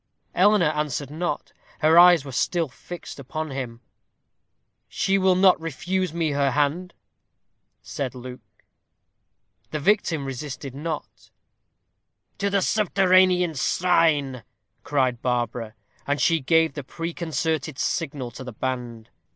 Eleanor 0.33 0.69
answered 0.71 1.11
not. 1.11 1.53
Her 1.81 1.99
eyes 1.99 2.25
were 2.25 2.31
still 2.31 2.67
fixed 2.67 3.21
on 3.29 3.51
him. 3.51 3.81
"She 4.89 5.19
will 5.19 5.35
not 5.35 5.61
refuse 5.61 6.11
me 6.11 6.31
her 6.31 6.49
hand," 6.49 6.95
said 7.83 8.15
Luke. 8.15 8.63
The 9.69 9.79
victim 9.79 10.25
resisted 10.25 10.73
not. 10.73 11.29
"To 12.39 12.49
the 12.49 12.63
subterranean 12.63 13.53
shrine," 13.53 14.41
cried 14.83 15.21
Barbara. 15.21 15.75
And 16.07 16.19
she 16.19 16.39
gave 16.39 16.73
the 16.73 16.83
preconcerted 16.83 17.77
signal 17.77 18.31
to 18.31 18.43
the 18.43 18.53
band. 18.53 19.11